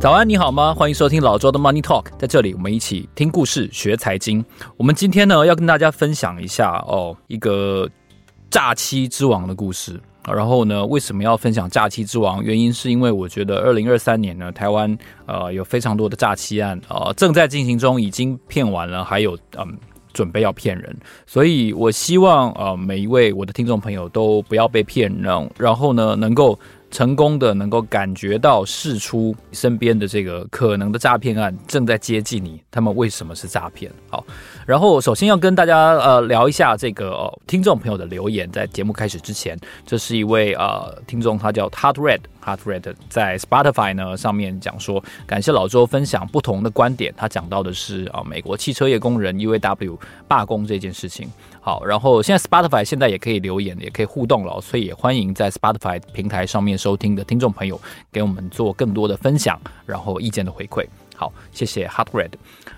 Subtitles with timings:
[0.00, 0.72] 早安，你好吗？
[0.72, 4.44] 欢迎收听老周的 Money Talk，在这里我们一起听故事学财经。
[4.76, 7.90] 我们今天呢要跟大家分享一下哦，一个
[8.48, 10.00] 诈欺之王的故事。
[10.32, 12.40] 然后呢，为什么要分享诈欺之王？
[12.44, 14.96] 原因是因为我觉得二零二三年呢，台湾
[15.26, 19.76] 呃有非常多的诈欺案呃正在进行中，已经骗完了，还有嗯
[20.12, 20.96] 准备要骗人。
[21.26, 26.56] 所以我希望呃每一位我的听众朋友都不要被骗，然然后呢能够。
[26.90, 33.92] 成功的能够感觉到试出身边的这个可能的诈骗案正在接近你，他们为什么是诈骗？
[34.08, 34.24] 好，
[34.68, 51.26] 然后首先要跟大家呃聊一下这个、听众朋友的留言，在节目开始之前，这是一位呃听众，他叫 hart red hart Red，在 Spotify 呢上面讲说，感谢老周分享不同的观点，他讲到的是啊、呃、美国汽车业工人 UAW 罢工这件事情。
[51.62, 57.80] 好，然后现在 Spotify 现在也可以留言，也可以互动了，所以也欢迎在 Spotify 平台上面收听的听众朋友
[58.12, 60.86] 给我们做更多的分享，然后意见的回馈。
[61.18, 62.30] 好，谢谢 Hot Red。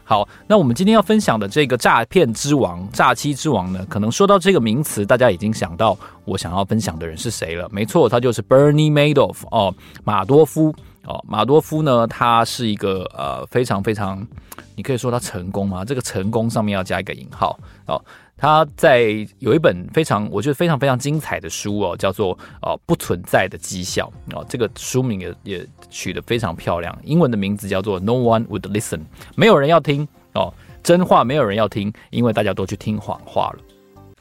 [0.02, 7.68] 好，那我们今天要分享的这个诈骗之王、诈欺之王呢，可能说到这个名词，大家已经想到我想要分享的人是谁了。
[7.70, 9.74] 没错，他就是 Bernie Madoff 哦，
[10.04, 10.74] 马多夫
[11.04, 14.26] 哦，马多夫呢，他是一个呃非常非常，
[14.74, 15.84] 你可以说他成功吗？
[15.84, 18.02] 这个成功上面要加一个引号哦。
[18.40, 29.00] 他在有一本非常，我觉得非常非常精彩的书哦，叫做《哦不存在的绩效》哦，这个书名也也取得非常漂亮，英文的名字叫做 “No one would listen”，
[29.36, 30.52] 没有人要听哦，
[30.82, 33.58] 真话没有人要听，因为大家都去听谎话了。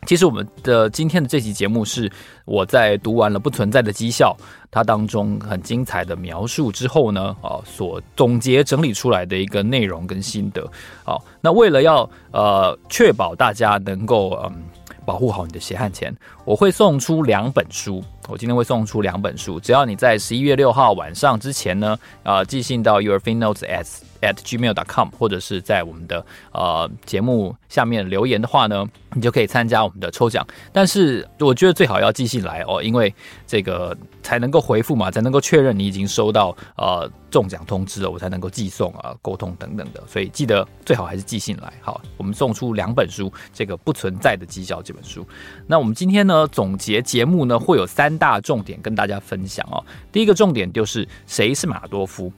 [0.06, 2.12] 其实我们的今天的这期节目是
[2.46, 4.36] 我在读完了《不存在的绩效》
[4.72, 10.68] 它当中很精彩的描述之后呢，啊，所总结整理出来的一个内容跟心得。
[11.04, 14.64] 好，那为了要呃确保大家能够嗯
[15.06, 18.04] 保护好你的血汗钱，我会送出两本书。
[18.28, 23.88] 我今天会送出两本书，只要你在十一月六号晚上之前呢，呃，寄信到 yourfinnotes at
[24.22, 30.46] at gmail dot com，或者是在我们的呃节目下面留言的话呢，你就可以参加我们的抽奖。
[30.72, 33.14] 但是我觉得最好要寄信来哦，因为
[33.48, 40.04] 这个才能够回复嘛，才能够确认你已经收到呃中奖通知了，我才能够寄送啊、沟通等等的。
[40.06, 41.74] 所以记得最好还是寄信来。
[41.82, 45.26] 好，我们送出两本书，这个不存在的绩效这本书。
[45.66, 49.84] 那我们今天呢，总结节目呢，会有三大重点跟大家分享哦。
[50.12, 52.32] 第一个重点就是谁是马多夫。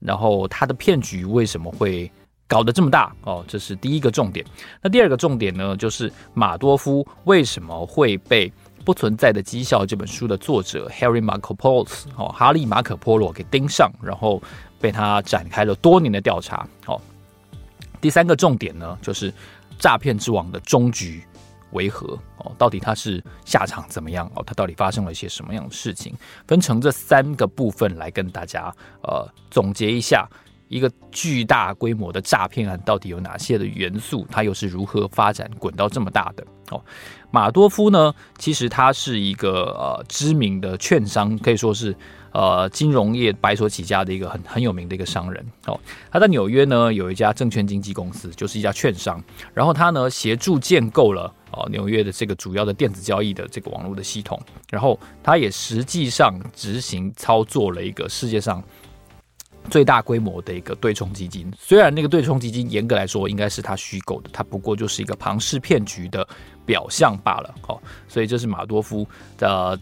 [0.00, 2.10] 然后他的骗局为什么会
[2.46, 3.42] 搞得这么大哦？
[3.48, 4.44] 这是第一个重点。
[4.82, 8.50] 那第二个重点呢，就是马多夫为什么会被
[8.84, 14.42] 《不存在的绩效》这本书的作者 Harry Markopolos 哦，哈利马可波罗给盯上，然后
[14.78, 16.68] 被他展开了多年的调查。
[16.84, 17.00] 哦，
[17.98, 19.32] 第三个重点呢，就是
[19.78, 21.24] 诈骗之王的终局。
[21.74, 22.50] 为何哦？
[22.56, 24.42] 到底他是下场怎么样哦？
[24.46, 26.14] 他到底发生了一些什么样的事情？
[26.48, 30.26] 分成这三个部分来跟大家呃总结一下，
[30.68, 34.26] 一个巨大规模的诈骗案到底有哪些的元素？
[34.30, 36.82] 它又是如何发展滚到这么大的哦？
[37.30, 38.14] 马多夫呢？
[38.38, 41.94] 其实他是一个呃知名的券商，可以说是
[42.34, 45.80] 呃金融业白手起家的一个很很有名的一个商人哦。
[46.10, 49.22] 他在纽约呢有一家证券经纪公司，就是一家券商，
[49.54, 51.32] 然后他呢协助建构了。
[51.56, 58.60] 哦，纽约的这个主要的电子交易的这个网络的系统，然后他也实际上执行操作了一个世界上
[59.70, 61.48] 最大规模的一个对冲基金。
[61.56, 66.26] 虽然那个对冲基金严格来说应该是他虚构的，他不过就是一个庞氏骗局的
[66.64, 67.54] 表象罢了。
[67.68, 69.06] 哦，所以这是马多夫
[69.38, 69.78] 的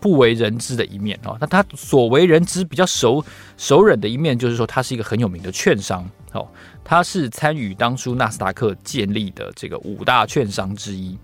[0.00, 1.18] 不为人知的一面。
[1.24, 3.24] 哦，那他所为人知比较熟
[3.56, 6.08] 熟人的一面，就是说他是一个很有名的券商。
[6.32, 6.46] 哦。
[6.84, 11.18] 他是参与当初纳斯达克建立的这个五大券商之一。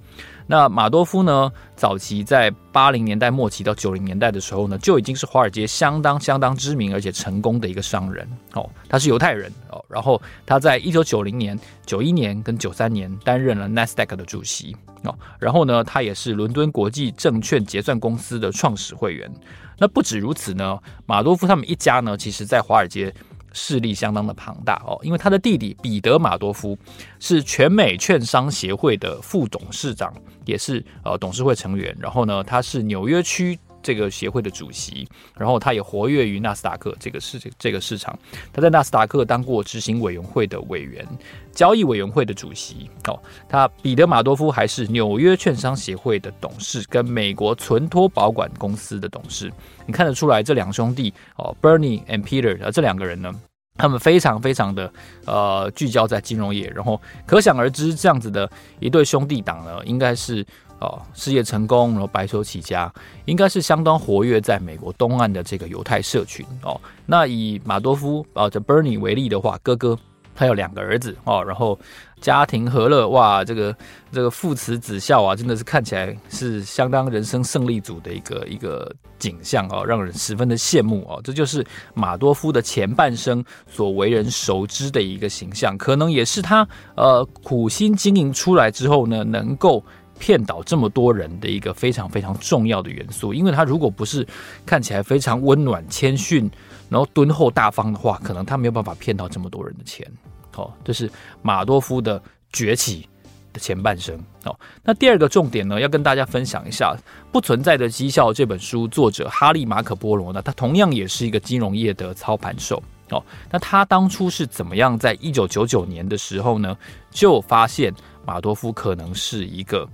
[0.46, 8.68] 那马多夫呢，早期在八零年代末期到九零年代的时候呢，就已经是华尔街相当相当知名而且成功的一个商人哦。
[8.88, 15.16] 他是犹太人哦，然后他在一九九零年、九一年跟九三年担任了纳斯达克的主席哦。
[15.38, 19.30] 然后呢，他也是伦敦国际证券结算公司的创始会员。
[19.78, 23.14] 那不止如此呢，马多夫他们一家呢，其实在华尔街。
[23.54, 26.76] 势力相当的庞大哦，因为他的弟弟彼得马多夫
[27.18, 30.12] 是全美券商协会的副董事长，
[30.44, 31.96] 也是呃董事会成员。
[31.98, 38.18] 然后呢，他是纽约区这个协会的主席，然后他也活跃于纳斯达克这个市这个市场。
[38.52, 41.06] 他在纳斯达克当过执行委员会的委员、
[41.52, 43.20] 交易委员会的主席哦。
[43.46, 49.52] 他彼得马多夫还是纽约券商协会的董事，跟美国存托保管公司的董事。
[49.84, 53.30] 你看得出来，这两兄弟哦，Bernie and Peter 啊，这两个人呢，
[53.76, 54.90] 他们非常非常的
[55.26, 58.50] 呃聚焦在金融业，然后可想而知，这样子的
[58.80, 60.46] 一对兄弟党呢，应该是
[60.80, 62.92] 哦，事业成功，然后白手起家，
[63.24, 66.78] 应该是相当活跃在美国东岸的这个犹太社群哦。
[67.06, 69.96] 那以马多夫啊，这 Bernie 为例的话，哥哥
[70.34, 71.78] 他有两个儿子哦，然后
[72.20, 73.74] 家庭和乐，哇，这个
[74.12, 81.20] 这个父慈子孝啊，真的是看起来是相当人生胜利组的一个一个景象哦，让人十分的羡慕哦。
[81.22, 86.66] 这就是马多夫的前半生所为人熟知的一个形象，可能也是他
[86.96, 89.82] 呃苦心经营出来之后呢，能够。
[90.24, 94.26] 骗倒这么多人的一个非常非常重要的元素，因为他如果不是
[94.64, 96.50] 看起来非常温暖、谦逊，
[96.88, 100.10] 然后敦厚大方的话，可能他没有办法骗到这么多人的钱。
[100.56, 101.10] 哦，这是
[101.42, 102.18] 马多夫的
[102.54, 103.06] 崛起
[103.52, 104.18] 的前半生。
[104.44, 106.96] 哦，那第二个重点呢，要跟大家分享一下
[107.30, 112.82] 《不存在的绩效》这本书作者哈利·马可波罗呢，他同样也是一个金融业的操盘手。
[113.10, 116.74] 哦，那他当初是怎么样在一九九九年的时候呢，
[117.10, 117.92] 就发现
[118.24, 119.86] 马多夫可能是一个。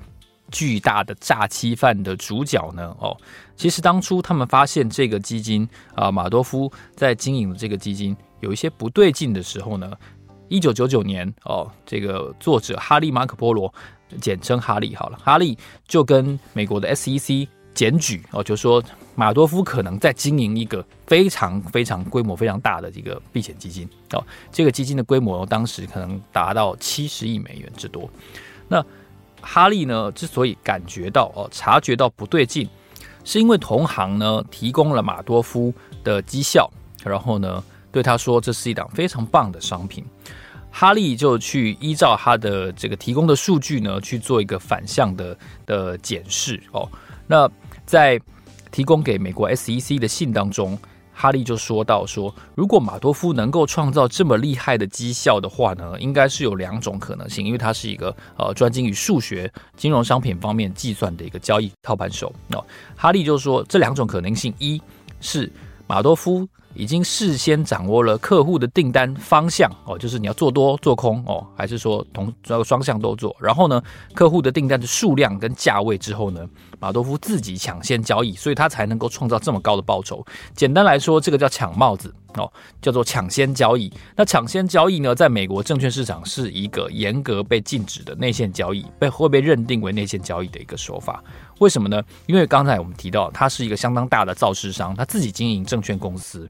[0.51, 2.95] 巨大的诈欺犯的主角呢？
[3.01, 3.17] 哦，
[3.57, 9.93] 其实当初他们发现这个基金啊，马多夫在经营的这个基金有一些不对劲的时候呢，
[10.49, 13.73] 一九九九年哦，这个作者哈利·马可波罗，
[14.21, 15.57] 简称哈利好了，哈利
[15.87, 18.83] 就跟美国的 SEC 检举哦，就说
[19.15, 28.11] 马多夫可能在经营一个非常非常规模非常大的这个避险基金哦，这个基金的规模当时可能达到七十亿美元之多，
[28.69, 28.85] 那。
[29.41, 32.69] 哈利呢，之所以感觉到哦，察觉到不对劲，
[33.25, 35.73] 是因为同行呢提供了马多夫
[36.05, 36.71] 的绩效，
[37.05, 40.05] 然后呢对他说，这是一档非常棒的商品。
[40.71, 46.89] 哈利就去依照他的这个提供的数据呢去做一个反向的的检视哦。
[47.27, 47.51] 那
[47.85, 48.21] 在
[48.71, 50.79] 提供给美国 SEC 的信当中。
[51.21, 62.33] 哈利就说到说，如果马多夫能够创造这么厉害的绩效的话呢，应该是有两种可能性，因为他是一个呃专精于数学、金融商品方面计算的一个交易操盘手。
[62.53, 62.65] 哦，
[62.97, 64.81] 哈利就说这两种可能性，一
[65.21, 65.53] 是
[65.87, 66.49] 马多夫。
[66.81, 73.37] 已经事先掌握了客户的订单方向哦，就是你要做多做空哦，还是说同这个双向都做？
[73.39, 73.83] 然后呢，
[74.15, 76.49] 客户的订单的数量跟价位之后呢，
[76.79, 80.25] 马多夫自己抢先交易，所以他才能够创造这么高的报酬。
[80.55, 82.51] 简单来说，这个叫抢帽子哦，
[82.81, 83.93] 叫做抢先交易。
[84.17, 91.23] 那抢先交易呢，在美国证券市场是一个严格被禁止的内线交易，被会被认定为内线交易的一个手法。
[91.59, 92.03] 为什么呢？
[92.27, 96.49] 因为刚才我们提到，他是一个相当大的造市商，他自己经营证券公司。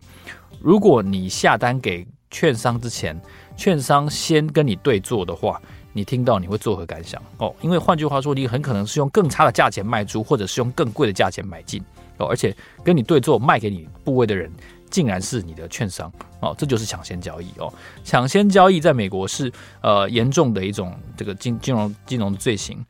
[0.60, 3.20] 如果你下单给券商之前，
[3.56, 5.60] 券商先跟你对做的话，
[5.92, 7.20] 你听到你会作何感想？
[7.38, 11.82] 哦，因为换句话说，你很可能是用更差的价钱卖出，或者是用更贵的价钱买进
[12.18, 12.26] 哦。
[12.26, 12.54] 而且
[12.84, 14.48] 跟你对做卖给你部位的人，
[14.90, 17.72] 竟然是你的券商哦，这就是抢先交易哦。
[18.04, 19.50] 抢先交易在美国是
[19.80, 22.84] 呃严重的一种这个金金融金融的罪行。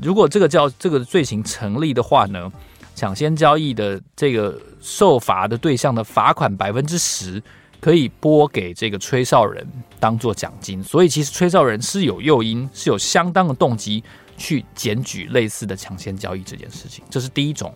[0.00, 2.52] 如果这个叫这个罪行成立的话呢，
[2.94, 7.42] 抢先交易的这个受罚的对象的罚款百分之十
[7.80, 9.66] 可以拨给这个吹哨人
[9.98, 14.02] 当做奖金，所以其实吹哨人是有诱因，是有相当的动机
[14.36, 17.04] 去检举类似的抢先交易这件事情。
[17.08, 17.74] 这是第一种，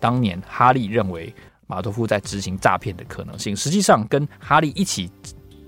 [0.00, 1.32] 当年哈利认为
[1.68, 5.08] 马多夫在执行诈骗的可能性，实际上跟哈利一起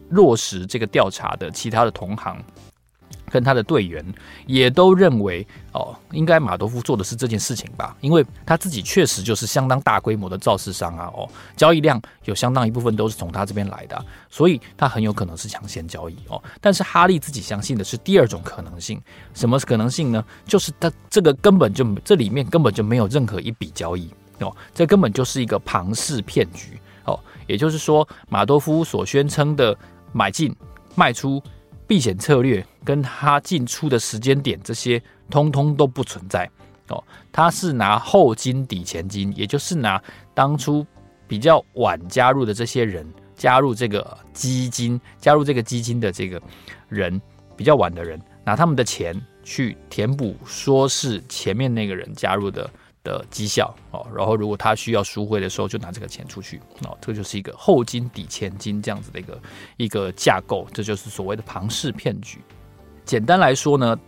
[0.09, 2.43] 落实这个调查的其他的同行。
[3.31, 4.05] 跟他的队员
[4.45, 16.43] 也都认为，哦，应该马多夫做的是这件事情吧，因为他自己确实就是相当大规模的造市商啊，哦，交易量有相当一部分都是从他这边来的，所以他很有可能是抢先交易哦。
[16.61, 19.01] 但是哈利自己相信的是第二种可能性，
[19.33, 20.25] 什么可能性呢？
[20.45, 27.19] 就是他这个根本就这里面根本就没有任何一笔交易哦，这根本就是一个庞氏骗局哦。
[27.47, 29.77] 也就是说，马多夫所宣称的
[30.13, 30.55] 买进
[30.95, 31.43] 卖出。
[31.87, 36.49] 避险策略跟他进出的时间点，这些通通都不存在
[36.87, 37.03] 哦。
[37.33, 40.01] 他是拿后金抵前金，也就是拿
[40.33, 40.87] 当初
[41.27, 43.05] 比较晚加入的这些人
[43.35, 46.41] 加入这个基金，加入这个基金的这个
[46.89, 47.21] 人
[47.57, 52.71] 比较晚的人，拿他们的钱去填补，说是前面那个人加入的。
[53.03, 59.43] 的绩效哦，然后如果他需要赎回的时候，就拿这个钱出去哦，这就是一个后金抵前金这样子的一个
[59.77, 62.39] 一个架构，这就是所谓的庞氏骗局。
[63.05, 63.99] 简单来说呢，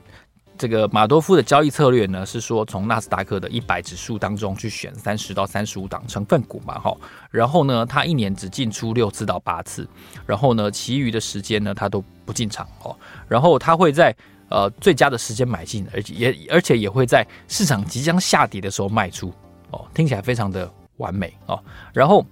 [0.58, 6.96] 这个马多夫的交易策略呢是说，从纳斯达克的一百指数当中去选三十到三十五档成分股嘛，哈，
[7.30, 9.88] 然后呢，他一年只进出六次到八次，
[10.26, 12.94] 然后呢，其余的时间呢他都不进场哦，
[13.28, 14.14] 然后他会在。
[14.52, 19.32] 呃，最佳的时间买进，而且也而且也会在市场即将下跌的时候卖出
[19.70, 21.58] 哦，听起来非常的完美哦。
[21.94, 22.24] 然后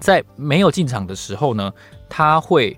[0.00, 1.72] 在没有进场的时候呢，
[2.08, 2.76] 他会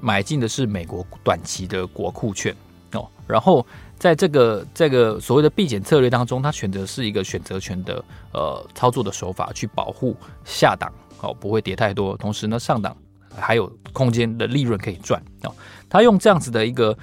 [0.00, 2.52] 买进的是美国短期的国库券
[2.92, 3.06] 哦。
[3.24, 3.64] 然后
[3.96, 12.96] 在这个这个所谓的避险策略当中，他选择是一个选择权的呃操作的手法，去保护下档哦不会跌太多，同时呢上档
[13.40, 15.54] 还有空间的利润可以赚哦。
[15.88, 16.96] 他用这样子的一个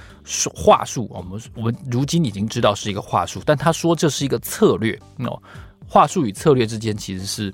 [0.53, 5.41] 话术，我们我们如今已经知道是一个话术，但他说这是一个策略哦。
[5.87, 7.53] 话术与策略之间其实是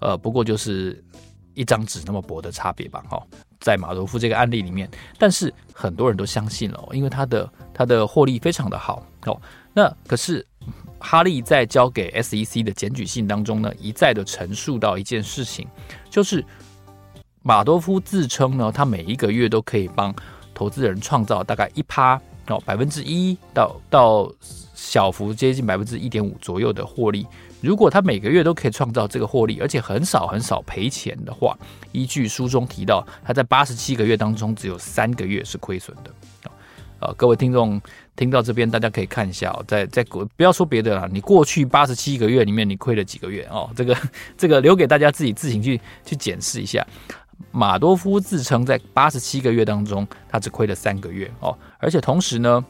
[0.00, 1.02] 呃不过就是
[1.54, 3.22] 一张纸那么薄的差别吧，哈。
[3.60, 9.38] 在马多夫这个案例里面，但是很多人都相信了，因为他的他的获利非常的好哦。
[9.74, 10.44] 那可是
[10.98, 15.68] 哈利在交给 SEC 的检举信当中呢，一再的陈述到一件事情，
[16.08, 16.42] 就是
[17.42, 20.14] 马多夫自称呢，他每一个月都可以帮
[20.54, 24.30] 投资人创造大概一趴哦，百分之一到到
[24.74, 27.26] 小幅接近百分之一点五左右的获利。
[27.60, 31.56] 如果他每个月都可以创造这个获利，而且很少很少赔钱的话，
[31.92, 36.10] 依据书中提到，他在八十七个月当中只有三个月是亏损的。
[37.00, 37.80] 呃，各位听众
[38.14, 43.70] 听到这边，大家可以看一下，在在过不要说别的了，你过去八十七个月里面你亏了几个月哦？
[43.74, 43.96] 这个
[44.36, 46.86] 这个留给大家自己自行去去检视一下。
[47.50, 52.64] 马多夫自称在八十七个月当中，他只亏了三个月哦，而且同时呢，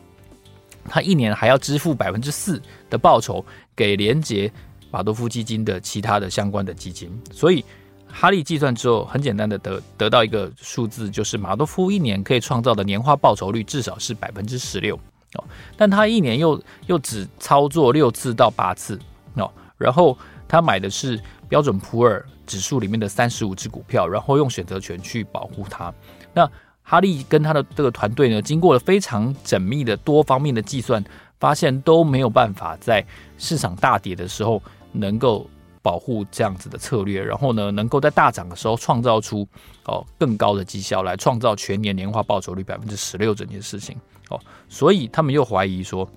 [0.84, 4.50] 他一年还要支付百分之四的报酬给连接。
[4.92, 7.64] 马多夫基金的其他的相关的基金，所以
[8.08, 14.96] 哈利计算之后，很简单的得得到一个数字，就是马多夫一年可以创造的年化报酬率至少是百分之十六
[15.34, 15.44] 哦。
[15.76, 18.98] 但他一年又又只操作六次到八次
[19.34, 19.48] 哦，
[19.78, 25.94] 然后他买的是标准普尔指数里面的三十五只股票，然后用选择权去保护它。
[26.34, 26.50] 那
[26.82, 31.04] 哈利跟他的这个团队呢，经过了非常缜密的多方面的计算，
[31.38, 33.04] 发现都没有办法在
[33.38, 34.60] 市场大跌的时候。
[34.92, 35.48] 能够
[35.82, 39.46] 保护这样子的策略，然后呢，能够在大涨的时候创造出
[39.84, 43.96] 哦更高的绩效来，创造全年年化报酬率百分之十六这件事情
[44.30, 46.10] 哦，所以他们又怀疑说，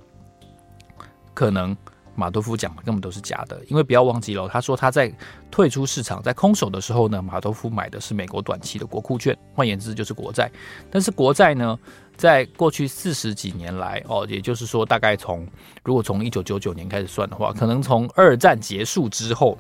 [1.35, 1.77] 可能
[2.15, 5.11] 马多夫讲的根本都是假的，因为不要忘记了，他说他在
[5.49, 10.51] 退出市场在空手的时候呢，马多夫买的是美国短期的国库券，换言之就是国债，
[10.91, 11.77] 但是国债呢，
[12.15, 15.47] 在过去四十几年来，哦，也就是说，大概从
[15.83, 19.57] 如果从一九九九年开始算的话，可能从二战结束之后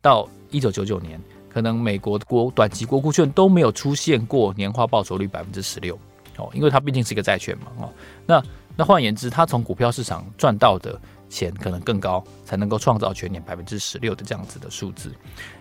[0.00, 5.98] 到一九九九年，可能美国国短期国库券都没有出现过年化报酬率百分之十六，
[6.36, 7.92] 哦，因为它毕竟是一个债券嘛，哦，
[8.26, 8.42] 那
[8.76, 15.12] 那换言之，它从股票市场赚到的钱可能更高，才能够创造全年百分之十六的这样子的数字，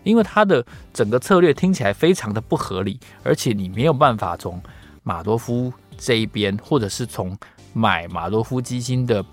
[0.04, 4.62] 因为它的整个策略听起来非常的不合理，而且你没有办法从
[5.04, 5.74] 马多夫。
[6.00, 7.36] 这一边，或者是从
[7.74, 9.26] 买马多夫基金的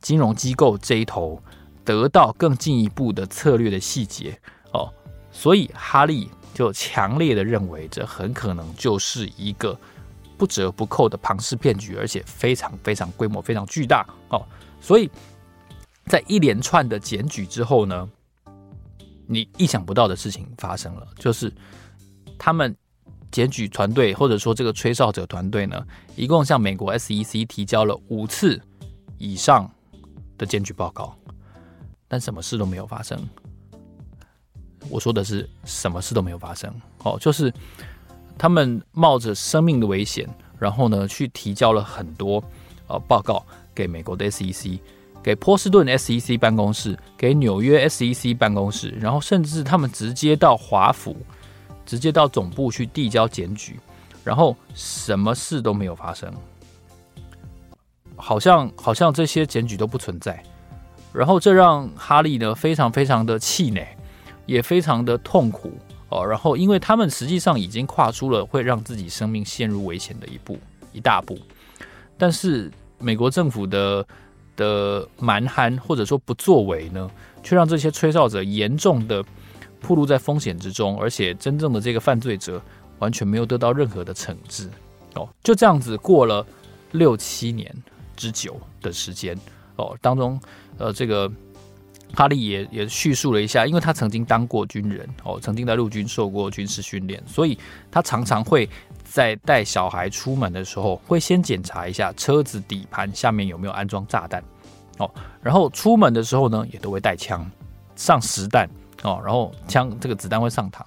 [0.00, 1.42] 金融机构这一头
[1.84, 4.38] 得到更进一步的策略的细节
[4.72, 4.88] 哦，
[5.32, 9.76] 所以哈利就强烈的认为，这很可能就是一个
[10.38, 14.46] 不折不扣的庞氏骗局，而且非常非常规模非常巨大哦。
[14.80, 15.10] 所以
[16.06, 18.08] 在一连串的检举之后呢，
[19.26, 21.52] 你意想不到的事情发生了，就是
[22.38, 22.74] 他们。
[23.30, 25.84] 检举团队或者说这个吹哨者团队呢，
[26.14, 28.62] 一共向美国 SEC 提交了五次
[29.18, 29.68] 以上
[30.38, 31.18] 的检举报告，
[32.06, 33.20] 但什么事都没有发生。
[34.88, 37.52] 我说的是什么事都没有发生哦，就是
[38.38, 42.40] 他们冒着生命的危险，然后呢去提交了很多
[42.86, 43.44] 呃报告
[43.74, 44.78] 给美国的 SEC，
[45.24, 51.16] 给波士顿 SEC 办公室，给纽约 SEC 办公室，然后甚至他们直接到华府。
[51.86, 53.78] 直接到总部去递交检举，
[54.24, 56.32] 然后什么事都没有发生，
[58.16, 60.42] 好像好像这些检举都不存在，
[61.12, 63.86] 然后这让哈利呢非常非常的气馁，
[64.46, 65.78] 也非常的痛苦
[66.08, 66.26] 哦。
[66.26, 70.58] 然后因为他们实际上已经跨出了会让自己生命陷入危险的一步
[70.90, 71.38] 一大步，
[72.16, 74.02] 但是美国政府的
[74.56, 77.10] 的蛮横或者说不作为呢，
[77.42, 79.24] 却让这些吹哨者严重的。
[79.86, 82.58] 暴露在风险之中，而且真正的这个犯罪者
[83.00, 84.66] 完全没有得到任何的惩治
[85.14, 86.42] 哦，就这样子过了
[86.92, 87.70] 六七年
[88.16, 89.38] 之久的时间
[89.76, 90.40] 哦，当中
[90.78, 91.30] 呃，这个
[92.14, 97.58] 哈利也也叙述了一下，因为他曾经当过军人哦，曾经在陆军受过军事训练，所以
[97.90, 98.66] 他常常会
[99.14, 104.42] 在带小孩出门的时候，会先检查一下车子底盘下面有没有安装炸弹
[104.98, 105.08] 哦，
[105.40, 107.48] 然后出门的时候呢，也都会带枪
[107.94, 108.68] 上实弹。
[109.04, 110.82] 哦，然后枪这个子弹会上膛，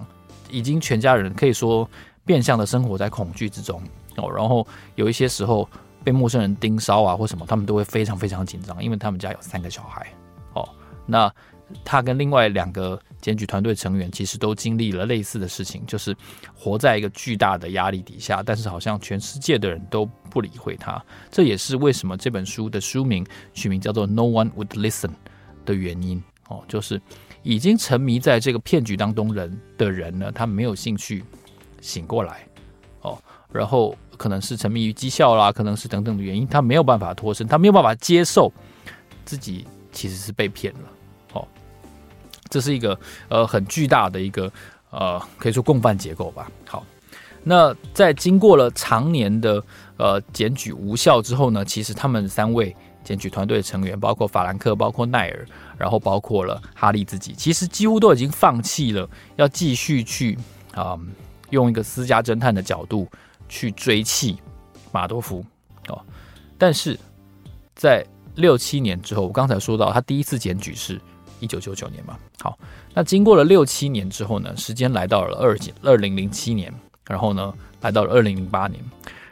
[0.49, 1.89] 已经全家人可以说
[2.25, 3.81] 变相的生活在恐惧之中
[4.17, 4.29] 哦。
[4.29, 5.65] 然后有一些时候
[6.03, 10.05] 被陌生人盯梢啊或什么，他们都会非常非常紧张，因为他们家有三个小孩
[10.51, 10.67] 哦。
[11.05, 11.33] 那
[11.85, 16.15] 他跟另外两个检举团队成员其实都经历了类似的事情，就是
[16.55, 21.03] 活在一个巨大的压力底下，但是好像全世界的人都不理会他。
[21.31, 25.11] 这也是为什么这本书的书名取名叫做 “No One Would Listen”
[25.65, 27.01] 的原因哦，就是
[27.43, 31.23] 已经沉迷在这个骗局当中人的人呢，他没有兴趣
[31.81, 32.47] 醒过来
[33.01, 33.17] 哦，
[33.51, 38.51] 然后可能是沉迷于绩效啦，可能是等等的原因，他没有办法脱身，他没有办法接受
[39.25, 40.79] 自己其实是被骗了
[41.33, 41.47] 哦。
[42.49, 42.99] 这是一个
[43.29, 44.51] 呃很巨大的一个
[44.89, 46.51] 呃可以说共犯结构吧。
[46.67, 46.85] 好，
[47.43, 49.63] 那在经过了常年的
[49.97, 55.45] 呃检举无效之后呢，其实他们三位检举团队的成员，包括法兰克，包括奈尔，
[55.77, 60.37] 然后包括了哈利自己，其实几乎都已经放弃了要继续去
[60.73, 60.97] 啊、
[61.49, 63.07] 用一个私家侦探的角度
[63.47, 64.35] 去追缉
[64.91, 65.45] 马多夫
[65.87, 66.01] 哦。
[66.57, 66.99] 但是
[67.75, 70.99] 在六七年之后，我刚才说到他第一次检举是。
[71.39, 72.57] 一九九九年嘛，好，
[72.93, 76.73] 那经过了六七年之后呢，时间来到了二二零零七年，
[77.07, 78.83] 然后呢，来到了二零零八年。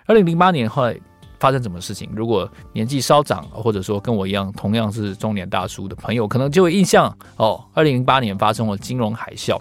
[0.05, 0.95] 二零零八年后来
[1.39, 2.09] 发生什么事情？
[2.15, 7.63] 如果年纪稍长，或者说跟我一样同样是中年大叔的朋友，可能就有印象哦。
[7.73, 9.59] 二零零八年发生了金融海啸。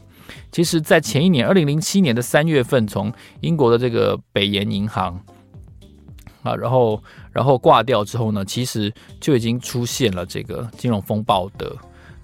[0.52, 5.18] 其实，在前一年，二零零七年的三月份，从英国的这个北岩银行
[6.42, 11.74] 啊，然后然后挂掉之后呢，其实就已经出现了这个金融风暴的。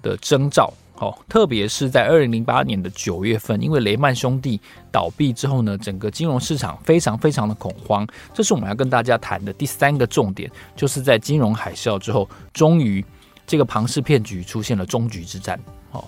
[0.03, 4.61] 的征兆，哦，特别是在二零零八年的九月份，因为雷曼兄弟
[4.93, 8.07] 倒闭之后呢，整个金融市场非常非常的恐慌。
[8.35, 13.05] 这是我们要跟大家谈的第三个重点，就是在金融海啸之后，终于
[13.47, 15.59] 这个庞氏骗局出现了终局之战。
[15.93, 16.05] 哦，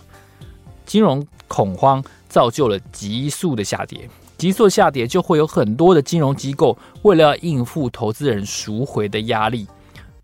[0.85, 9.67] 金融恐慌造就了急速的下跌，急速下跌就会有很多的金融机构为了要应付投资人赎回的压力，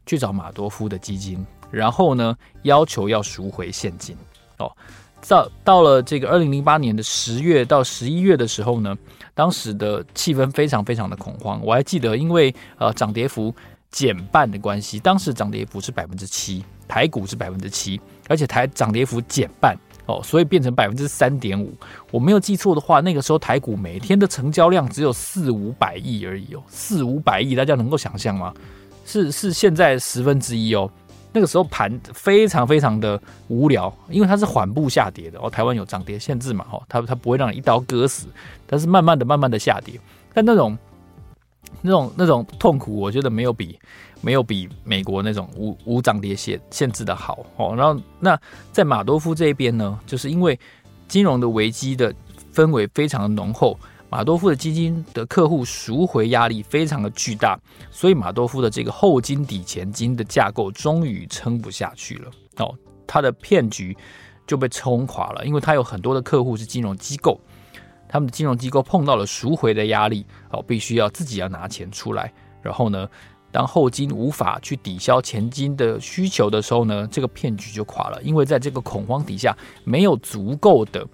[0.06, 1.44] 去找马多夫的基金。
[1.70, 4.16] 然后呢，要求要赎回现金
[4.58, 4.70] 哦。
[5.26, 8.96] 到到了这个二零零八年的十月到十一月的时候呢，
[9.34, 11.60] 当时的气氛非常非常的恐慌。
[11.64, 13.52] 我还记得，因为呃涨跌幅
[13.90, 21.74] 减半的关系，当时涨跌幅是百分之七，台股是百分之七，而且台涨跌幅减半哦，所以变成百分之三点五。
[22.12, 28.54] 我没有记错的话，那个时候台股每天的成交量只有四五百亿而已哦，四五百亿，大家能够想象吗？
[29.04, 30.88] 是是现在十分之一哦。
[31.32, 35.50] 那个时候盘非常非常的无聊，因为它是缓步下跌的哦。
[35.50, 38.26] 台湾有涨跌限制嘛，哦，它它不会让你一刀割死，
[38.66, 40.00] 它是慢慢的、慢慢的下跌。
[40.32, 40.76] 但那种、
[41.82, 43.78] 那种、那种痛苦，我觉得没有比
[44.20, 47.74] 没有比美国那种无无涨跌限限制的好哦。
[47.76, 48.38] 然后那
[48.72, 50.58] 在马多夫这一边呢，就是因为
[51.06, 52.14] 金融的危机的
[52.54, 53.78] 氛围非常的浓厚。
[54.10, 57.58] 马多夫的基金的客户赎回压力非常的巨大，
[57.90, 62.74] 所以马多夫的这个后金抵前金的架构终于撑不下去了哦，
[63.06, 63.94] 他的骗局
[64.46, 67.38] 就被冲垮了，因为他有很多的客户是金融机构，
[68.08, 73.06] 他们的金融机构碰到了赎回的压力哦，必须要自己要拿钱出来，然后呢，
[73.52, 81.06] 当后金无法去抵消前金的需求的时候呢，这个骗局就垮了，因为在这个恐慌底下没有足够的。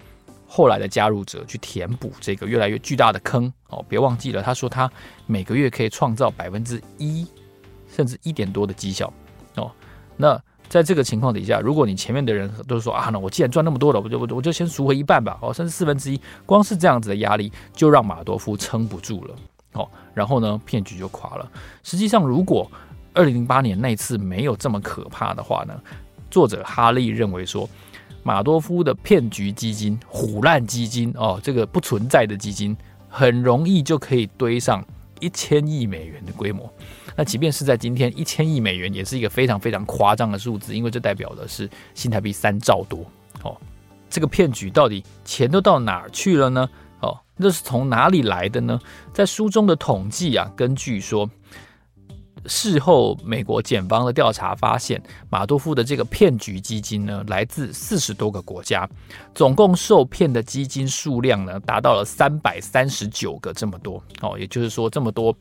[0.47, 4.89] 后来的加入者去填补这个越来越巨大的坑哦，别忘记了，他说他
[5.25, 7.27] 每个月可以创造百分之一
[7.89, 9.11] 甚至一点多的绩效
[9.55, 9.71] 哦。
[10.15, 19.35] 那在这个情况底下，如果你前面的人都说啊，那我既然赚那么多了，我就我我就先赎回一半吧，哦，甚至四分之一，光是这样子的压力就让马多夫撑不住了
[19.73, 19.89] 哦。
[20.13, 21.51] 然后呢，骗局就垮了。
[21.83, 22.71] 实际上，如果
[23.13, 25.73] 二零零八年那次没有这么可怕的话呢，
[26.29, 27.67] 作者哈利认为说。
[28.25, 32.75] 马多夫的骗局基金、虎烂基金哦，这个不存在的基金，
[33.07, 34.83] 很容易就可以堆上
[35.19, 36.67] 一千亿美元的规模。
[37.15, 43.05] 那即便是在今天，一千亿美元也是一个非常非常夸张的数字，因为这代表的是新台币三兆多
[43.43, 43.55] 哦。
[44.09, 46.67] 这个骗局到底钱都到哪儿去了呢？
[47.01, 48.79] 哦，那是从哪里来的呢？
[49.13, 51.29] 在书中的统计啊，根据说。
[52.47, 58.87] 事后，美国检方的调查发现，马多夫的这个骗局基金呢，来自四十多个国家，
[59.33, 64.37] 总共受骗的基金数量呢，达到了三百三十九个，这么多哦。
[64.37, 65.35] 也就是说，这么多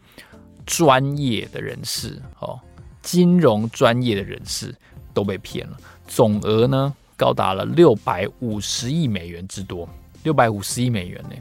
[0.67, 2.59] 专业的人士哦，
[3.03, 4.75] 金融专业的人士
[5.13, 9.89] 都被骗了，总额呢，高达了六百五十亿美元之多，
[10.23, 11.37] 六百五十亿美元呢。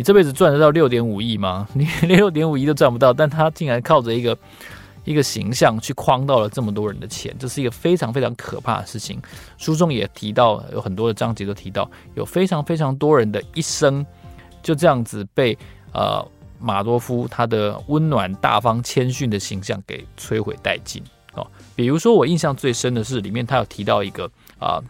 [0.00, 1.68] 你这辈子赚得到六点五亿吗？
[1.76, 4.34] 你连六点五亿都赚不到，但他竟然靠着一个
[5.04, 9.20] 一个形象去诓到了这么多人的钱，这是一个非常非常可怕的事情。
[9.58, 14.02] 书中也提到，有很多的章节都提到，有非常非常多人的一生
[14.62, 15.54] 就这样子被
[15.92, 16.26] 呃
[16.58, 21.02] 马多夫他的温暖、大方、谦逊的形象给摧毁殆尽
[21.34, 21.46] 哦。
[21.76, 24.24] 比如说，我印象最深的是里面他有提到一个
[24.58, 24.80] 啊、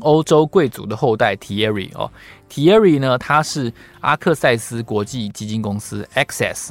[0.00, 2.10] 欧洲贵族的后代 Thierry 哦
[2.50, 6.70] ，Thierry 呢，他是阿克塞斯国际基金公司 Access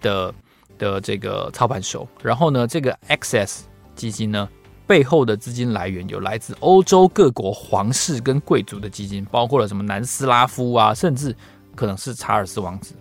[0.00, 0.34] 的
[0.76, 2.06] 的这个操盘手。
[2.22, 3.60] 然后呢，这个 Access
[3.94, 4.48] 基金呢，
[4.86, 11.34] 背后的资金来源有来自欧洲各国皇室跟贵族的基金，包括了什么南斯拉夫啊，甚至
[11.74, 12.94] 可能是查尔斯王子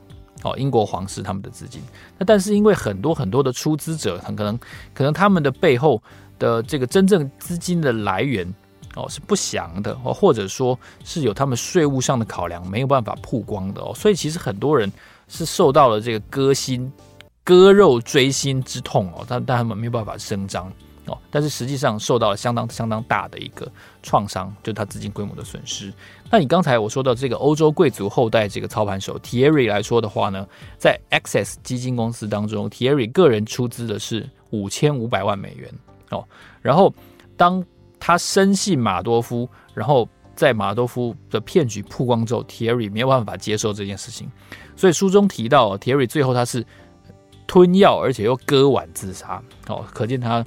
[0.43, 1.81] 哦，英国皇室他们的资金。
[2.17, 4.59] 那但是因为很多很多的出资者，很可能
[4.93, 6.01] 可能他们的背后
[6.38, 8.53] 的这个真正资金的来源。
[8.95, 14.91] 哦，是不详的哦，或者说是有他们税务上的考量，没有办法曝光的哦，所以其实很多人
[15.27, 16.91] 是受到了这个割心、
[17.43, 20.71] 割肉锥心之痛哦，但但他们没有办法声张
[21.08, 23.67] 哦，但是实际上受到了相当相当大的一个
[24.03, 25.91] 创伤，就是他资金规模的损失。
[26.29, 35.67] 那你刚才我说到这个欧洲贵族后代这个操盘手 Thierry 来说的话呢，在 Access 基金公司当中，Thierry 个人出资的是五千五百万美元
[36.12, 36.23] 哦，
[36.62, 36.93] 然后
[37.36, 37.65] 当。
[38.06, 44.30] 他深信马多夫，然后在马多夫的骗局曝光之后，Terry 没有办法接受这件事情，
[44.76, 46.66] 所以书中提到，Terry 最后他是
[47.48, 49.42] 吞药，而且又割腕自杀。
[49.70, 50.46] 哦，可见他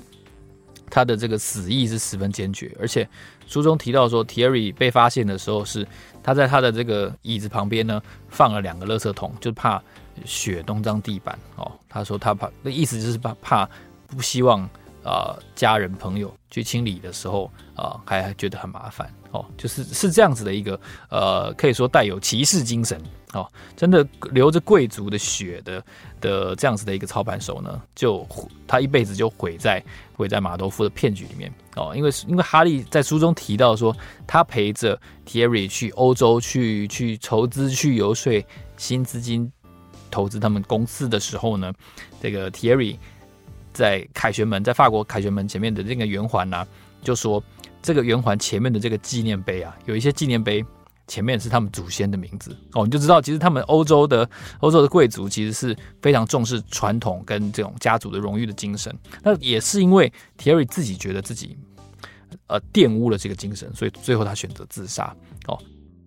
[0.90, 2.76] 他的这个死意是十分坚决。
[2.78, 3.08] 而且
[3.46, 5.88] 书中提到说，Terry 被发现的时候是
[6.22, 9.82] 他在他的这个椅子旁边呢放了两个垃圾桶，就怕
[10.26, 11.38] 血弄脏地板。
[11.56, 13.70] 哦，他说他怕，那意思就是怕怕
[14.08, 14.68] 不希望。
[15.06, 23.00] 呃，家人朋友去清理的时候，啊、呃，还觉得很麻烦哦，就是是这样子的一个，呃，可以说带有骑士精神
[23.32, 25.84] 哦，真的流着贵族的血的
[26.20, 28.26] 的这样子的一个操盘手呢，就
[28.66, 29.80] 他一辈子就毁在
[30.16, 38.44] 毁在马多夫的骗局里面哦，因为因为哈利在书中提到说，他陪着 Terry 去欧洲去去筹资去游说
[38.76, 39.52] 新资金
[40.10, 41.72] 投资他们公司的时候呢，
[42.20, 42.96] 这个 Terry。
[43.76, 46.66] 在凯旋门，在法国凯旋门前面的这个圆环呢，
[47.02, 47.42] 就说
[47.82, 50.64] 这个圆环前面的这个纪念碑啊，有一些纪念碑
[51.06, 54.26] 前面是他们祖先的名字哦，你就知道其实他们欧洲的
[54.60, 58.90] 欧洲的贵族其实是非常重视传统跟这种家族的荣誉的精神。
[59.22, 61.54] 那也是因为 Terry 自己觉得自己
[62.46, 65.14] 呃玷污了这个精神，所以最后他选择自杀
[65.48, 65.60] 哦。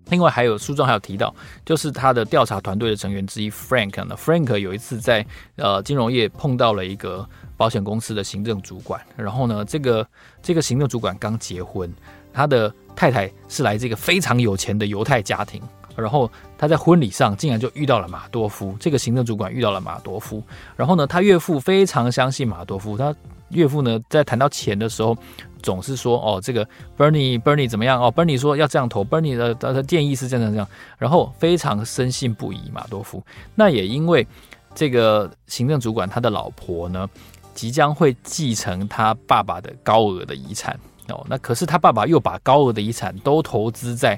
[0.09, 1.33] 另外还有书中还有提到，
[1.65, 7.27] 就是他的调查团队的成员之一 Frank 呢，Frank 有一次在呃金融业碰到了一个。
[7.59, 10.07] 保险公司的行政主管，然后呢，这个
[10.41, 11.93] 这个行政主管刚结婚，
[12.31, 15.61] 他的太太是来这个非常有钱的犹太家庭，
[15.99, 20.41] 然后他在婚礼上竟然就遇到了马多夫，这个行政主管遇到了马多夫，
[20.75, 23.13] 然后呢，他岳父非常相信马多夫，他
[23.49, 25.17] 岳父呢在谈到钱的时候，
[25.61, 28.01] 总是说哦，这个 Bernie Bernie 怎么样？
[28.01, 33.23] 哦，Bernie 说要这样投，Bernie 的他的建议是这样这样，然后非常深信不疑马多夫，
[33.55, 34.25] 那也因为
[34.73, 37.07] 这个行政主管他的老婆呢。
[37.55, 40.79] 即将会继承他爸爸的高额的遗产。
[41.09, 44.17] 哦，那可是他爸爸又把高额的遗产都投资在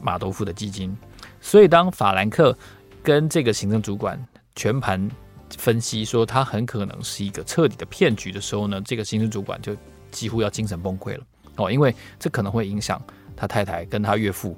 [0.00, 0.96] 马多夫的基金，
[1.40, 2.56] 所以当法兰克
[3.02, 4.18] 跟这个行政主管
[4.56, 5.10] 全盘
[5.56, 9.76] 分析说他很可能是一个彻底的骗局的时候呢，这个行政主管就
[10.10, 11.24] 几乎要精神崩溃了
[11.56, 13.00] 哦，因为这可能会影响
[13.36, 14.56] 他太太跟他岳父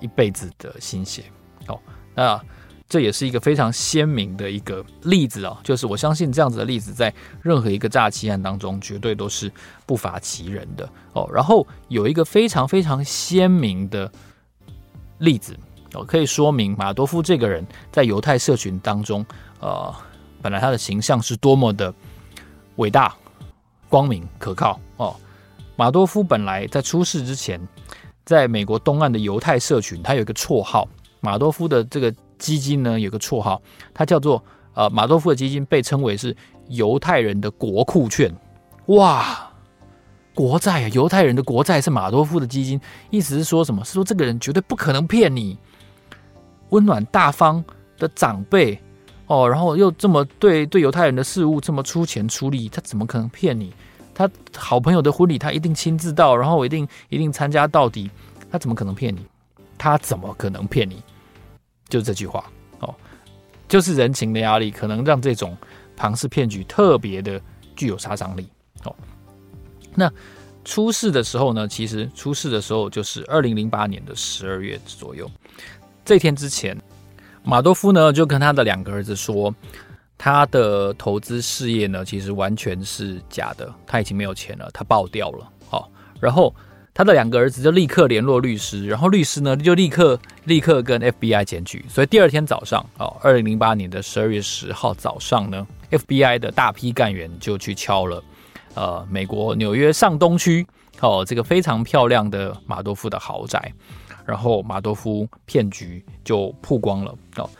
[0.00, 1.24] 一辈子的心血
[1.66, 1.80] 哦，
[2.14, 2.40] 那。
[2.90, 7.12] 这也是一个非常鲜明的一个例子啊，就是我相信这样子的例子在
[7.42, 9.52] 任何一个诈欺案当中绝对都是
[9.84, 11.28] 不乏其人的哦。
[11.30, 14.10] 然后有一个非常非常鲜明的
[15.18, 15.56] 例子
[15.94, 19.24] 哦，可以说明马多夫这个人在犹太社群当中，
[19.60, 19.94] 呃，
[20.42, 21.92] 本来他的形象是多么的
[22.76, 23.14] 伟大、
[23.88, 25.14] 光明、可靠哦。
[25.76, 27.60] 马多夫本来在出事之前，
[28.24, 30.88] 在美国东岸的犹太社群，他有一个绰号，
[31.20, 32.14] 马多夫的这个。
[32.38, 33.60] 基金呢，有个绰号，
[33.92, 34.40] 它叫做
[34.72, 36.36] 呃马多夫的基金，被称为是
[36.68, 38.32] 犹太人的国库券。
[38.86, 39.47] 哇，
[40.38, 43.84] 国债啊，犹太人的国债是马多夫的基金，意思是说什么？
[43.84, 45.58] 是说这个人绝对不可能骗你，
[46.68, 47.64] 温暖大方
[47.98, 48.80] 的长辈
[49.26, 53.74] 哦，然后又这么对对犹太人的事物这么出钱出力，他怎么可能骗你？
[54.14, 58.08] 他好朋友的婚礼他一定亲自到，然后我一定一定参加到底，
[58.48, 59.26] 他怎么可能骗你？
[59.76, 61.02] 他怎么可能骗你？
[61.88, 62.44] 就这句话
[62.78, 62.94] 哦，
[63.66, 65.56] 就是人情的压力，可能让这种
[65.96, 67.40] 庞氏骗局特别的
[67.74, 68.46] 具有杀伤力
[68.84, 68.94] 哦。
[69.98, 70.10] 那
[70.64, 75.28] 出事的时候呢，其实出事的时候就是二零零八年的十二月左右。
[76.04, 76.80] 这天之前，
[77.42, 79.52] 马多夫呢就跟他的两个儿子说，
[80.16, 85.50] 他的投资事业呢其实完全是假的，他已经没有钱了，他爆掉了。
[85.68, 86.54] 好，然后。
[86.94, 98.20] 他的两个儿子就立刻联络律师，然后律师呢就立刻立刻跟 FBI 检举，所以第二天早上哦，二零零八年的十二月十号早上呢，FBI 的大批干员就去敲了
[98.78, 100.64] 呃美国纽约上东区
[101.00, 103.72] 哦，这个非常漂亮的马多夫的豪宅，
[104.24, 107.50] 然后马多夫骗局就曝光了哦。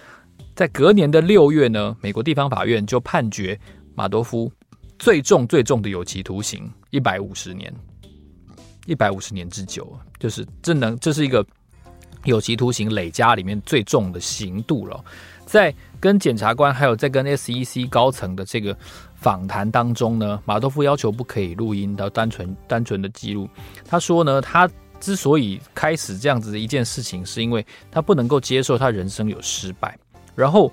[0.54, 3.59] 在隔年的六月呢，美国地方法院就判决
[3.96, 4.50] 马多夫
[4.96, 7.74] 最重最重的有期徒刑一百五十年，
[8.87, 11.44] 一百五十年之久，就是这能这是一个
[12.24, 15.04] 有期徒刑累加里面最重的刑度了。
[15.46, 18.76] 在跟检察官还有在跟 SEC 高层的这个
[19.14, 23.48] 访谈当中呢，马多夫要求不可以录音到单纯单纯的记录。
[23.84, 24.68] 他说呢，他
[25.00, 29.96] 之所以开始这样子的一件事情，是因为他不能够接受他人生有失败。
[30.34, 30.72] 然后，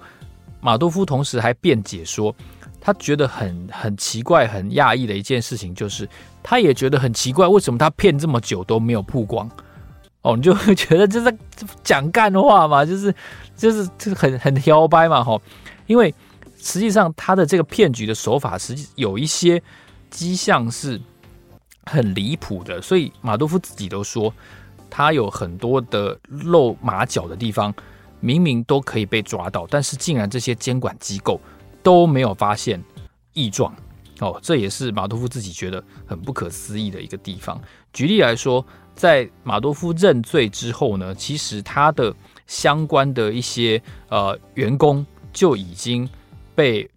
[0.62, 2.36] 马多夫同时还辩解说，
[2.80, 6.08] 他觉得很很奇怪、很讶异的一件事情，就是
[6.44, 9.50] 他也觉得很奇怪，为什么他骗这么久都没有曝光？
[10.26, 11.38] 哦，你就会觉得这是
[11.84, 13.14] 讲干话嘛， 就是
[13.56, 15.42] 就是就是很很挑掰嘛，吼，
[15.86, 16.14] 因为
[16.58, 19.62] 实际上他的这个骗局的手法，实际有一些
[20.10, 21.00] 迹象是
[21.84, 24.34] 很离谱的，所以马多夫自己都说，
[24.90, 27.74] 他有很多的露马脚的地方。
[28.22, 31.40] 明明都可以被抓到，但是竟然这些监管机构
[31.84, 32.82] 都没有发现
[33.34, 33.72] 异状
[34.20, 37.62] 哦，这也是马多夫自己觉得很不可思议的一个地方。
[37.94, 42.14] 举例来说，在马多夫认罪之后呢，其实他的
[42.48, 46.10] 相关的一些呃员工就已经
[46.56, 46.90] 被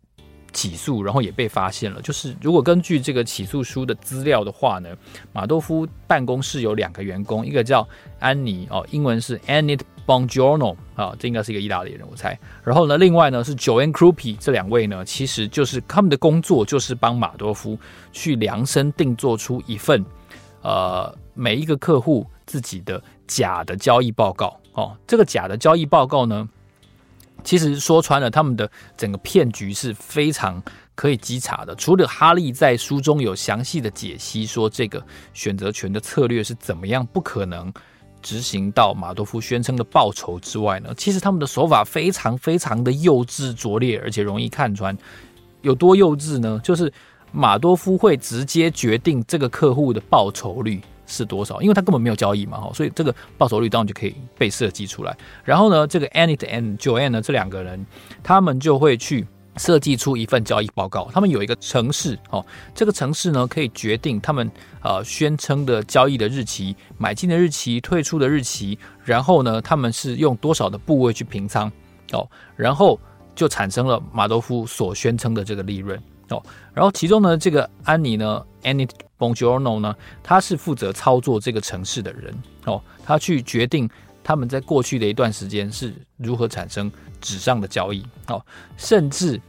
[0.52, 2.00] 起诉，然后也被发现了。
[2.00, 4.88] 就是如果根据这个起诉书的资料的话呢，
[5.32, 7.86] 马多夫办公室有两个员工，一个叫
[8.18, 12.38] 安妮哦，英文是 Annette Bongiorno 啊，这应该是一个意大利人，我猜。
[12.64, 17.78] 然后呢，另外呢是 Joanne Krupi，这两位呢，其实就是他们的工作就是帮马多夫
[18.10, 20.04] 去量身定做出一份
[20.68, 24.94] 呃每一个客户自己的假的交易报告哦。
[25.06, 26.46] 这个假的交易报告呢，
[27.42, 30.62] 其实说穿了，他们的整个骗局是非常
[30.94, 31.74] 可以稽查的。
[31.74, 35.02] 除了哈利在书中有详细的解析，说这个
[35.32, 37.72] 选择权的策略是怎么样，不可能。
[38.20, 44.94] 执行到马多夫宣称的报酬之外呢，其实他们的手法非常非常的幼稚拙劣，而且容易看穿。
[45.62, 46.60] 有多幼稚呢？
[46.64, 46.92] 就是
[47.32, 55.16] 马多夫会直接决定这个客户的报酬率是多少，因为他根本没有交易嘛，哈，所以这个报酬率当然就可以被设计出来。
[55.44, 57.84] 然后呢，这个 Annette and Joanne 呢，这两个人，
[58.22, 59.26] 他们就会去。
[59.56, 64.48] 设计出一份交易报告，他们有一个城市哦，这个城市呢可以决定他们
[64.80, 71.68] 呃宣称的交易的日期、买进的日期、退出的日期，然后呢他们是用多少的部位去平仓
[72.12, 73.00] 哦，然后
[73.34, 76.42] 就产生了马多夫所宣称的这个利润哦，
[76.74, 83.88] 然后其中呢这个安妮呢，Annette Bongiorno 呢，她是负责操作这个城市的人哦，她去决定
[84.22, 88.44] 他们在过去的一段时间是如何产生纸上的交易哦，
[88.76, 89.40] 甚至。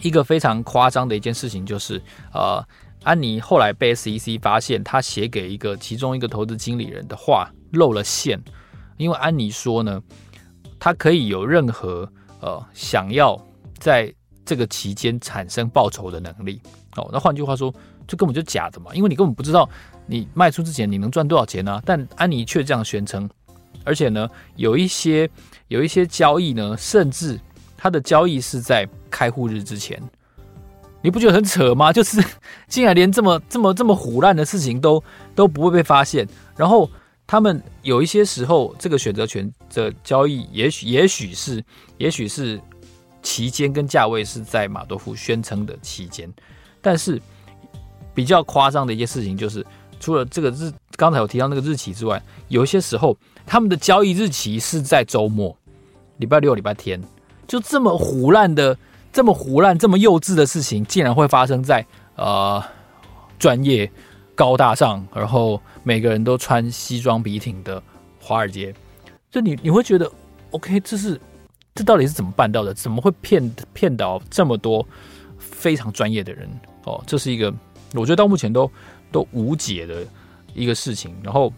[0.00, 2.02] 一个非常夸张的一件事情就是，
[2.32, 2.66] 呃，
[3.04, 8.42] 安妮后来被 SEC 发现，她写给一个其中一个投资经理人的话露了馅，
[8.96, 10.02] 因为安妮说呢，
[10.80, 13.40] 她可以有任何呃想要
[13.78, 14.12] 在
[14.52, 16.60] 这个期间产生报酬的能力。
[16.96, 17.72] 哦，那换句话说，
[18.06, 19.66] 这根本就假的嘛，因为你根本不知道
[20.06, 23.26] 你卖出之前你能赚多少钱呢、但安妮却这样宣称，
[23.82, 25.26] 而且呢，有一些
[25.68, 27.40] 有一些交易呢，甚至。
[27.84, 30.00] 他的交易是在开户日之前，
[31.02, 31.90] 你不觉得很扯吗？
[31.92, 32.22] 就是
[32.68, 35.02] 竟然连这么这么这么唬烂的事情都
[35.34, 36.24] 都不会被发现。
[36.56, 36.88] 然后
[37.26, 41.64] 他们有一些时候，这个选择权的交易也许也许是
[41.98, 42.60] 也许是
[43.22, 46.30] 期间跟价位是在马多夫宣称的期间，
[46.80, 47.20] 但是
[48.12, 49.64] 比较夸张的一件事情就是，
[50.00, 55.56] 除了这个日刚才有提到那个日期之外，有一些时候他们的交易日期是在周末，
[56.18, 57.00] 礼拜六、礼拜天。
[57.46, 58.76] 就这么胡烂的，
[59.12, 61.84] 这么胡烂、这么幼稚的事情，竟然会发生在
[62.16, 62.62] 呃
[63.38, 63.90] 专业、
[64.34, 67.82] 高大上，然后每个人都穿西装笔挺的
[68.18, 68.74] 华尔街。
[69.30, 70.10] 就你你会觉得
[70.52, 71.20] ，OK，这是
[71.74, 72.74] 这到底是怎么办到的？
[72.74, 74.86] 怎么会骗骗倒这么多
[75.38, 76.48] 非常专业的人？
[76.84, 77.52] 哦，这是一个
[77.94, 78.70] 我觉得到目前都
[79.10, 80.04] 都无解的
[80.54, 81.14] 一个事情。
[81.22, 81.52] 然后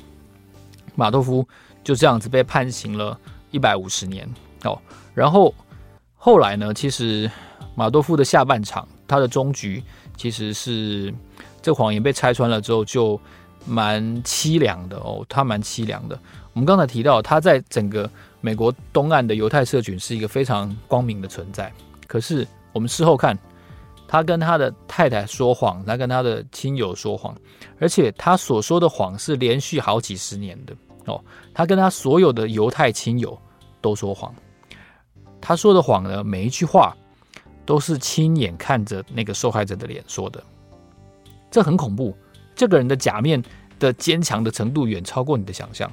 [0.95, 1.47] 马多夫
[1.83, 3.19] 就这样子被判刑了
[3.51, 4.29] 一百五十年。
[4.65, 4.79] 哦，
[5.15, 5.55] 然后。
[6.17, 7.31] 后来呢，其实
[7.75, 9.85] 马多夫的下半场，他的终局
[10.17, 11.13] 其实是
[11.61, 13.21] 这谎言被拆穿了之后，就
[13.67, 15.23] 蛮凄凉的哦。
[15.29, 16.19] 他蛮凄凉的。
[16.55, 18.11] 我们刚才提到，他在整个
[18.45, 21.73] 美国东岸的犹太社群是一个非常光明的存在。
[22.07, 23.35] 可是我们事后看，
[24.07, 27.35] 他跟他的太太说谎，他跟他的亲友说谎，
[27.81, 30.77] 而且他所说的谎是连续好几十年的
[31.07, 31.25] 哦。
[31.55, 33.41] 他跟他所有的犹太亲友
[33.81, 34.35] 都说谎。
[35.41, 36.95] 他说的谎呢，每一句话
[37.65, 40.45] 都是亲眼看着那个受害者的脸说的，
[41.51, 42.15] 这很恐怖。
[42.55, 43.43] 这个人的假面
[43.79, 45.91] 的坚强的程度远超过你的想象。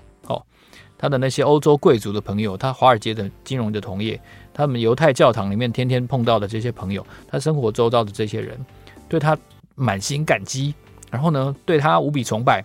[1.02, 4.22] 他的那些欧洲贵族的朋友，他华尔街的金融的同业，
[4.54, 8.64] 他们犹太教堂里面天天碰到的这些朋友，他生活周遭的这些人，
[9.10, 9.36] 对他
[9.74, 10.76] 满心感激，
[11.10, 12.64] 然后呢，对他无比崇拜，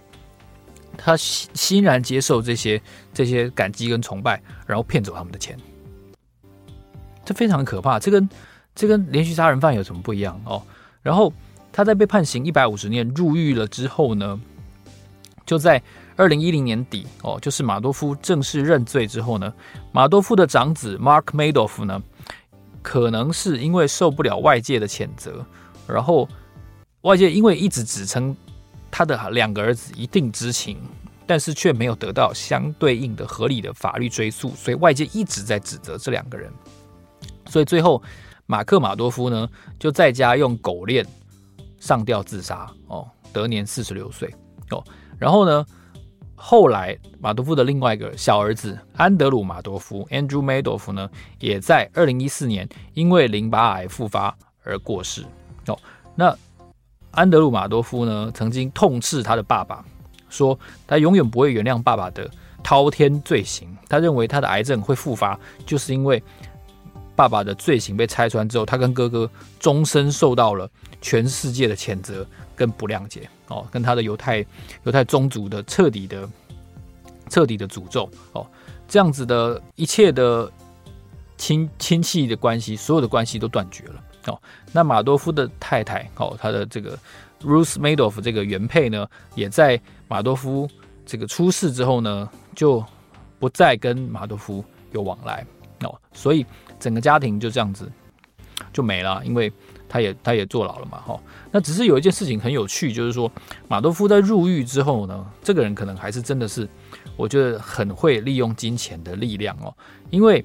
[0.98, 2.78] 他欣欣然接受这些
[3.14, 5.56] 这些感激跟崇拜，然后骗走他们的钱，
[7.24, 7.98] 这非常可怕。
[7.98, 8.28] 这跟
[8.74, 10.62] 这跟连续杀人犯有什么不一样哦？
[11.02, 11.32] 然后
[11.72, 14.38] 他在被判刑一百五十年入狱了之后呢，
[15.46, 15.82] 就在
[16.16, 19.52] 二零一零年底哦，就是马多夫正式认罪之后呢，
[19.92, 22.02] 马多夫的长子 Mark Madoff 呢，
[22.82, 25.44] 可能是因为受不了外界的谴责，
[25.86, 26.26] 然后
[27.02, 28.34] 外界因为一直指称
[28.90, 30.78] 他的两个儿子一定知情，
[31.26, 36.50] 但是却没有得到相对应的合理的法律追诉，所以外界一直在指责这两个人，
[37.48, 38.02] 所以最后
[38.46, 39.46] 马克马多夫呢
[39.78, 41.06] 就在家用狗链
[41.78, 44.34] 上吊自杀哦，得年四十六岁
[44.70, 44.82] 哦。
[45.18, 45.64] 然后呢，
[46.38, 55.24] 后来马多夫的另外一个小儿子安德鲁马多夫 （Andrew Madoff） 呢，也在二零一四年因为淋巴癌复发而过世。
[55.66, 55.78] 哦，
[56.14, 56.36] 那
[57.10, 59.82] 安德鲁马多夫呢，曾经痛斥他的爸爸，
[60.28, 62.30] 说他永远不会原谅爸爸的
[62.62, 63.74] 滔天罪行。
[63.88, 66.22] 他认为他的癌症会复发，就是因为
[67.16, 70.70] 爸爸的罪行被拆穿之后，他跟哥哥终身受到了
[71.00, 73.28] 全世界的谴责跟不谅解。
[73.48, 74.44] 哦，跟他的犹太
[74.82, 76.28] 犹太宗族的彻底的
[77.30, 78.44] 彻底的诅咒哦，
[78.88, 80.50] 这样子的一切的
[81.36, 84.42] 亲亲戚的关系，所有的关系都断绝了哦。
[84.72, 86.98] 那马多夫的太太哦，他的这个
[87.40, 90.68] Ruth Madoff 这个原配呢，也在马多夫
[91.04, 92.84] 这个出事之后呢，就
[93.38, 95.46] 不再跟马多夫有往来
[95.84, 96.44] 哦，所以
[96.80, 97.88] 整个家庭就这样子
[98.72, 99.52] 就没了，因为。
[99.88, 101.18] 他也他也坐牢了嘛，哈。
[101.50, 103.30] 那只是有一件事情很有趣，就是说
[103.68, 106.68] 马多夫在入狱之后呢，这个人可能还是真的是，
[107.16, 109.74] 我觉得很会利用金钱的力量哦，
[110.10, 110.44] 因为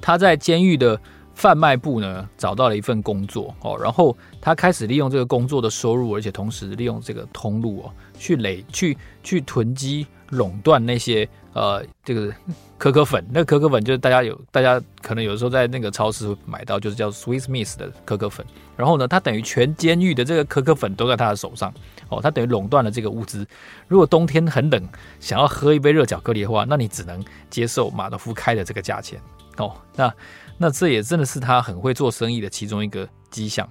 [0.00, 1.00] 他在监狱的
[1.34, 11.28] 贩卖部呢找到了一份工作哦，然后他开始利用这个工作的收入，而且同时利用这个通路哦，去累去去囤积垄断那些。
[11.52, 12.32] 呃，这个
[12.78, 18.46] 可可粉，那可可粉就是大家有，大家可能有时候在那个超市买到，就是叫 Swiss Miss 的可可粉。
[18.76, 21.74] 然后呢，他等于全监狱的这个可可粉都在他的手上，
[22.08, 23.44] 哦，他等于垄断了这个物资。
[23.88, 24.80] 如果冬天很冷，
[25.18, 29.20] 想要喝一杯热巧克力的话，那你只能接受马德夫开的这个价钱。
[29.56, 30.14] 哦，那
[30.62, 33.66] 那这也真的是他很会做生意的其中一个迹象。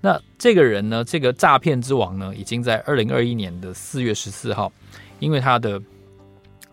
[0.00, 4.72] 那这个人呢，这个诈骗之王呢，已经在二零二一年的四月十四号，
[5.20, 5.80] 因为他的。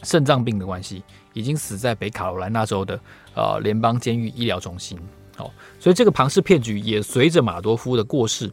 [0.04, 3.00] 肾脏病的关系，已经死在北卡罗来纳州的
[3.36, 5.00] 呃联邦监狱医疗中心。
[5.42, 5.50] 哦，
[5.80, 8.52] 所以这个庞氏骗局也随着马多夫的过世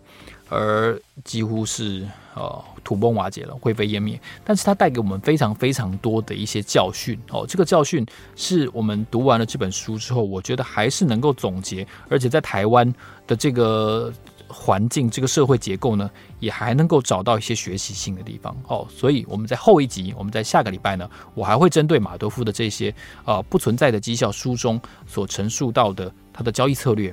[0.49, 4.19] 而几乎是呃土崩瓦解了，灰飞烟灭。
[4.45, 7.19] 但是它带给我们非常非常多的一些教训。
[7.31, 12.93] 哦，这个教训是我们读完了这本书之后，我觉得还是能够总结，而且在台湾
[13.27, 14.13] 的这个。
[14.51, 18.89] 环境这个社会结构呢，也还能够找到一些学习性的地方哦。
[18.89, 22.95] 所以我们在后一集，我们在下个礼拜呢，我还会针对马多夫的这些
[23.27, 27.13] 呃不存在的绩效书中所陈述到的他的交易策略、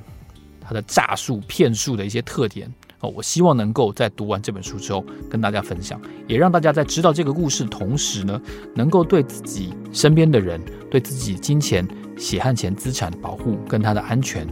[0.60, 3.12] 他的诈术骗术的一些特点哦。
[3.12, 8.40] 我希望能够在读完这本书之后跟大家分享，也让大家在知道这个故事同时呢，
[8.72, 11.84] 能够对自己身边的人、对自己金钱、
[12.16, 14.46] 血汗钱资产的保护跟他的安全，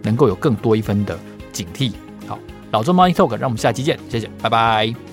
[0.00, 1.18] 能够有更多一分的
[1.50, 1.92] 警惕。
[2.28, 2.38] 好
[2.70, 5.09] 老周 Money Talk，让我们下期见，谢谢，拜拜。